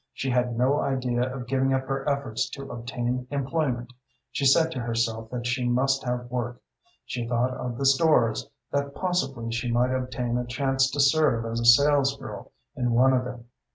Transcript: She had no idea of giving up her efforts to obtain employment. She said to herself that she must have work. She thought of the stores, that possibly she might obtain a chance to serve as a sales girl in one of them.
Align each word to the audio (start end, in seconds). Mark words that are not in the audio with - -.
She 0.13 0.31
had 0.31 0.57
no 0.57 0.79
idea 0.79 1.31
of 1.31 1.45
giving 1.45 1.75
up 1.75 1.83
her 1.85 2.09
efforts 2.09 2.49
to 2.55 2.71
obtain 2.71 3.27
employment. 3.29 3.93
She 4.31 4.47
said 4.47 4.71
to 4.71 4.79
herself 4.79 5.29
that 5.29 5.45
she 5.45 5.69
must 5.69 6.03
have 6.05 6.31
work. 6.31 6.59
She 7.05 7.27
thought 7.27 7.51
of 7.53 7.77
the 7.77 7.85
stores, 7.85 8.49
that 8.71 8.95
possibly 8.95 9.51
she 9.51 9.71
might 9.71 9.93
obtain 9.95 10.39
a 10.39 10.47
chance 10.47 10.89
to 10.89 10.99
serve 10.99 11.45
as 11.45 11.59
a 11.59 11.65
sales 11.65 12.17
girl 12.17 12.51
in 12.75 12.93
one 12.93 13.13
of 13.13 13.25
them. 13.25 13.45